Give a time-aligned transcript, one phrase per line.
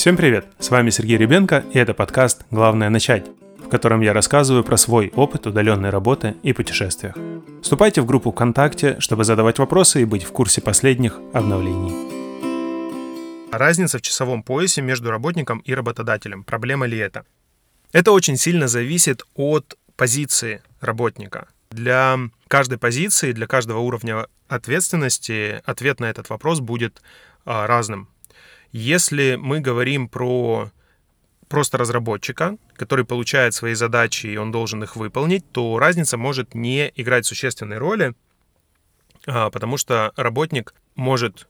[0.00, 0.46] Всем привет!
[0.58, 3.26] С вами Сергей Ребенко, и это подкаст «Главное начать»,
[3.58, 7.14] в котором я рассказываю про свой опыт удаленной работы и путешествиях.
[7.60, 11.92] Вступайте в группу ВКонтакте, чтобы задавать вопросы и быть в курсе последних обновлений.
[13.52, 16.44] Разница в часовом поясе между работником и работодателем.
[16.44, 17.26] Проблема ли это?
[17.92, 21.46] Это очень сильно зависит от позиции работника.
[21.72, 27.02] Для каждой позиции, для каждого уровня ответственности ответ на этот вопрос будет
[27.44, 28.08] а, разным.
[28.72, 30.70] Если мы говорим про
[31.48, 36.92] просто разработчика, который получает свои задачи и он должен их выполнить, то разница может не
[36.94, 38.14] играть существенной роли,
[39.26, 41.48] а, потому что работник может,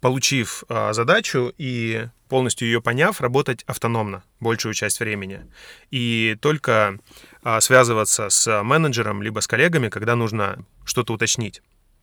[0.00, 5.46] получив а, задачу и полностью ее поняв, работать автономно большую часть времени.
[5.90, 6.98] И только
[7.44, 11.62] а, связываться с менеджером либо с коллегами, когда нужно что-то уточнить.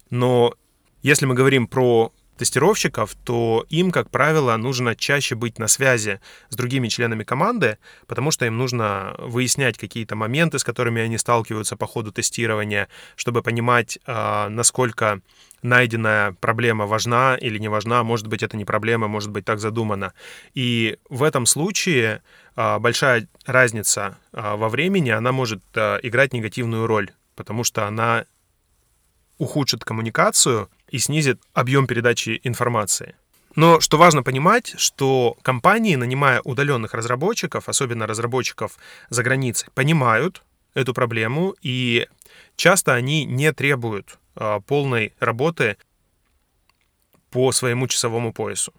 [0.10, 0.54] Но
[1.02, 6.56] если мы говорим про тестировщиков, то им, как правило, нужно чаще быть на связи с
[6.56, 7.78] другими членами команды,
[8.08, 13.44] потому что им нужно выяснять какие-то моменты, с которыми они сталкиваются по ходу тестирования, чтобы
[13.44, 15.22] понимать, а, насколько
[15.62, 20.14] найденная проблема важна или не важна, может быть, это не проблема, может быть, так задумано.
[20.54, 22.22] И в этом случае
[22.56, 28.26] а, большая разница а, во времени, она может играть негативную роль, потому что она
[29.40, 33.16] ухудшит коммуникацию и снизит объем передачи информации.
[33.56, 38.78] Но что важно понимать, что компании, нанимая удаленных разработчиков, особенно разработчиков
[39.10, 40.44] за границей, понимают
[40.76, 42.08] эту проблему, и
[42.56, 45.78] часто они не требуют а, полной работы
[47.32, 48.74] по своему часовому поясу.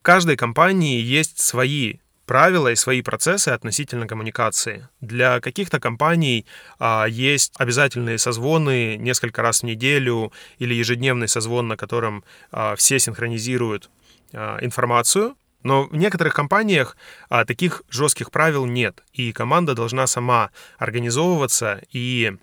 [0.00, 1.98] В каждой компании есть свои
[2.30, 4.86] правила и свои процессы относительно коммуникации.
[5.00, 6.46] Для каких-то компаний
[6.78, 13.00] а, есть обязательные созвоны несколько раз в неделю или ежедневный созвон, на котором а, все
[13.00, 13.90] синхронизируют
[14.32, 15.34] а, информацию.
[15.64, 16.96] Но в некоторых компаниях
[17.28, 22.36] а, таких жестких правил нет, и команда должна сама организовываться и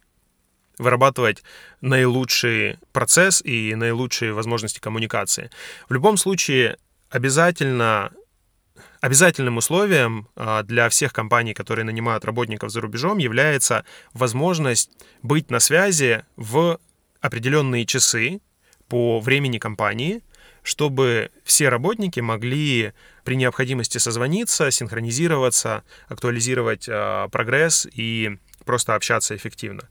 [0.77, 1.43] вырабатывать
[1.79, 5.49] наилучший процесс и наилучшие возможности коммуникации.
[5.87, 6.75] В любом случае,
[7.09, 8.11] обязательно
[9.01, 15.59] Обязательным условием а, для всех компаний, которые нанимают работников за рубежом, является возможность быть на
[15.59, 16.79] связи в
[17.21, 18.41] определенные часы
[18.87, 20.21] по времени компании,
[20.63, 22.93] чтобы все работники могли
[23.23, 29.83] при необходимости созвониться, синхронизироваться, актуализировать э, прогресс и просто общаться эффективно.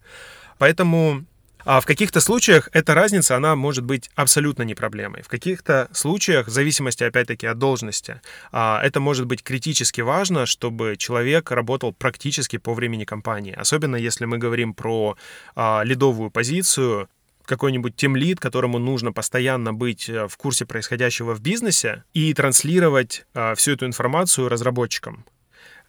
[0.59, 1.25] Поэтому
[1.66, 5.22] а в каких-то случаях эта разница, она может быть абсолютно не проблемой.
[5.22, 8.21] В каких-то случаях, в зависимости, опять-таки, от должности,
[8.53, 13.53] а, это может быть критически важно, чтобы человек работал практически по времени компании.
[13.53, 15.16] Особенно если мы говорим про
[15.56, 17.09] а, лидовую позицию,
[17.44, 23.54] какой-нибудь тимлид, которому нужно постоянно быть э, в курсе происходящего в бизнесе и транслировать а,
[23.54, 25.25] всю эту информацию разработчикам.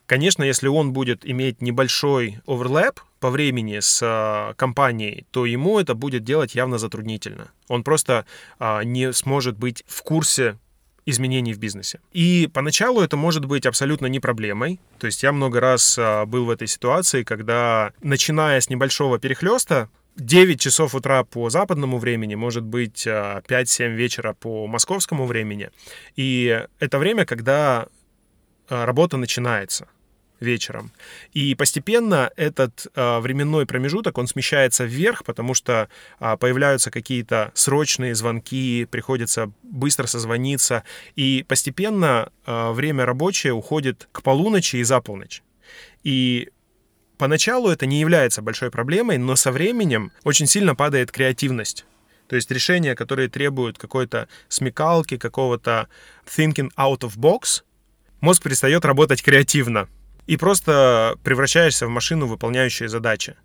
[0.08, 5.96] Конечно, если он будет иметь небольшой оверлэп по времени с э, компанией, то ему это
[5.96, 7.52] будет делать явно затруднительно.
[7.68, 8.26] Он просто
[8.58, 10.58] э, не сможет быть в курсе
[11.06, 12.00] изменений в бизнесе.
[12.14, 14.80] И поначалу это может быть абсолютно не проблемой.
[14.98, 19.90] То есть я много раз э, был в этой ситуации, когда, начиная с небольшого перехлеста,
[20.16, 25.70] 9 часов утра по западному времени, может быть 5-7 вечера по московскому времени.
[26.16, 27.88] И это время, когда
[28.68, 29.88] работа начинается
[30.40, 30.92] вечером.
[31.34, 35.90] И постепенно этот э, временной промежуток, он смещается вверх, потому что
[36.20, 40.84] э, появляются какие-то срочные звонки, приходится быстро созвониться,
[41.16, 45.42] и постепенно э, время рабочее уходит к полуночи и за полночь.
[46.04, 46.50] И
[47.18, 51.86] поначалу это не является большой проблемой, но со временем очень сильно падает креативность.
[52.28, 55.88] То есть решения, которые требуют какой-то смекалки, какого-то
[56.26, 57.64] thinking out of box,
[58.20, 59.88] мозг перестает работать креативно
[60.28, 63.36] и просто превращаешься в машину, выполняющую задачи.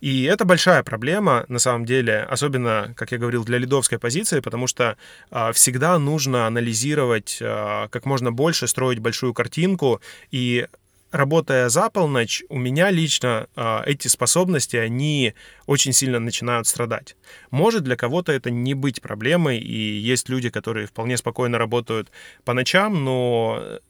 [0.00, 4.66] И это большая проблема, на самом деле, особенно, как я говорил, для лидовской позиции, потому
[4.66, 4.96] что
[5.30, 10.00] а, всегда нужно анализировать а, как можно больше, строить большую картинку
[10.30, 10.66] и
[11.16, 15.34] работая за полночь, у меня лично э, эти способности, они
[15.66, 17.16] очень сильно начинают страдать.
[17.50, 22.10] Может для кого-то это не быть проблемой, и есть люди, которые вполне спокойно работают
[22.44, 23.80] по ночам, но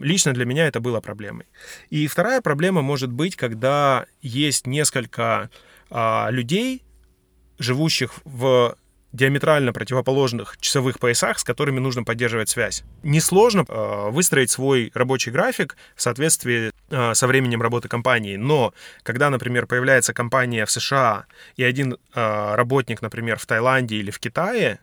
[0.00, 1.46] лично для меня это было проблемой.
[1.90, 5.50] И вторая проблема может быть, когда есть несколько
[5.90, 6.82] э, людей,
[7.58, 8.76] живущих в
[9.14, 12.82] диаметрально противоположных часовых поясах, с которыми нужно поддерживать связь.
[13.04, 18.74] Несложно э, выстроить свой рабочий график в соответствии э, со временем работы компании, но
[19.04, 21.26] когда, например, появляется компания в США
[21.56, 24.80] и один э, работник, например, в Таиланде или в Китае,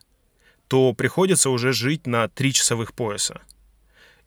[0.70, 3.42] то приходится уже жить на три часовых пояса.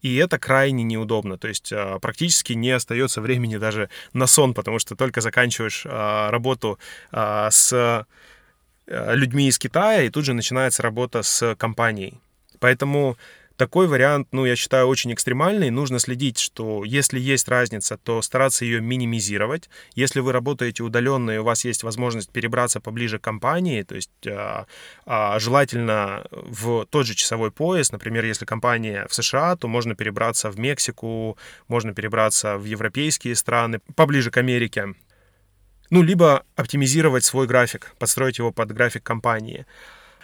[0.03, 1.39] И это крайне неудобно.
[1.39, 6.31] То есть а, практически не остается времени даже на сон, потому что только заканчиваешь а,
[6.31, 6.79] работу
[7.11, 8.07] а, с
[8.87, 12.21] людьми из Китая, и тут же начинается работа с компанией.
[12.61, 13.17] Поэтому
[13.57, 15.71] такой вариант, ну, я считаю, очень экстремальный.
[15.71, 19.71] Нужно следить, что если есть разница, то стараться ее минимизировать.
[19.95, 24.11] Если вы работаете удаленно и у вас есть возможность перебраться поближе к компании, то есть
[24.27, 24.67] а,
[25.07, 30.51] а, желательно в тот же часовой пояс, например, если компания в США, то можно перебраться
[30.51, 31.39] в Мексику,
[31.69, 34.95] можно перебраться в европейские страны, поближе к Америке.
[35.91, 39.67] Ну, либо оптимизировать свой график, подстроить его под график компании.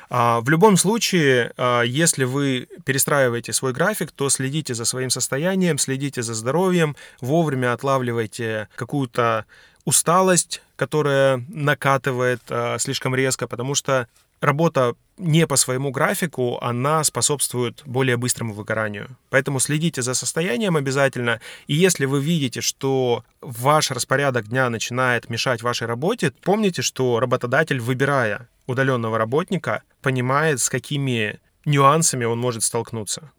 [0.09, 5.79] А, в любом случае, а, если вы перестраиваете свой график, то следите за своим состоянием,
[5.79, 9.45] следите за здоровьем, вовремя отлавливайте какую-то
[9.85, 14.09] усталость, которая накатывает а, слишком резко, потому что
[14.40, 19.16] работа не по своему графику, она способствует более быстрому выгоранию.
[19.28, 21.40] Поэтому следите за состоянием обязательно.
[21.66, 27.81] И если вы видите, что ваш распорядок дня начинает мешать вашей работе, помните, что работодатель,
[27.81, 33.31] выбирая удаленного работника, понимает, с какими нюансами он может столкнуться.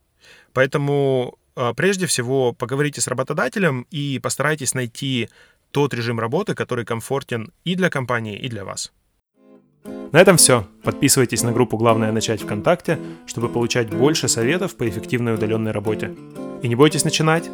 [0.54, 5.30] Поэтому а, прежде всего поговорите с работодателем и постарайтесь найти
[5.72, 8.92] тот режим работы, который комфортен и для компании, и для вас.
[10.12, 10.68] На этом все.
[10.84, 16.14] Подписывайтесь на группу «Главное начать ВКонтакте», чтобы получать больше советов по эффективной удаленной работе.
[16.62, 17.50] И не бойтесь начинать.